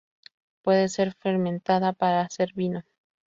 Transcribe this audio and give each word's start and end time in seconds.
Puede 0.63 0.89
ser 0.89 1.13
fermentada 1.13 1.93
para 1.93 2.21
hacer 2.21 2.53
vino. 2.55 2.81